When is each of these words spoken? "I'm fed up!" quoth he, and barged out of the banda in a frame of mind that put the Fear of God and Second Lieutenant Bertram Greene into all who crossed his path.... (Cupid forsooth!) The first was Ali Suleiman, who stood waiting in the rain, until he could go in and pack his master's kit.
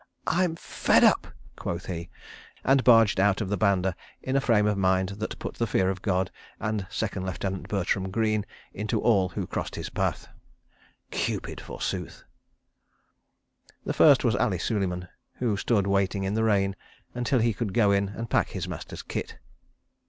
"I'm 0.25 0.55
fed 0.55 1.03
up!" 1.03 1.27
quoth 1.55 1.85
he, 1.85 2.09
and 2.63 2.83
barged 2.83 3.19
out 3.19 3.39
of 3.39 3.49
the 3.49 3.55
banda 3.55 3.95
in 4.23 4.35
a 4.35 4.41
frame 4.41 4.65
of 4.65 4.75
mind 4.75 5.09
that 5.09 5.37
put 5.37 5.53
the 5.57 5.67
Fear 5.67 5.91
of 5.91 6.01
God 6.01 6.31
and 6.59 6.87
Second 6.89 7.23
Lieutenant 7.23 7.67
Bertram 7.69 8.09
Greene 8.09 8.43
into 8.73 8.99
all 8.99 9.29
who 9.29 9.45
crossed 9.45 9.75
his 9.75 9.89
path.... 9.91 10.27
(Cupid 11.11 11.61
forsooth!) 11.61 12.23
The 13.85 13.93
first 13.93 14.23
was 14.23 14.35
Ali 14.37 14.57
Suleiman, 14.57 15.07
who 15.35 15.55
stood 15.55 15.85
waiting 15.85 16.23
in 16.23 16.33
the 16.33 16.43
rain, 16.45 16.75
until 17.13 17.37
he 17.37 17.53
could 17.53 17.71
go 17.71 17.91
in 17.91 18.09
and 18.09 18.27
pack 18.27 18.49
his 18.49 18.67
master's 18.67 19.03
kit. 19.03 19.37